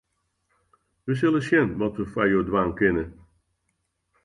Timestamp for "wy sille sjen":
1.05-1.69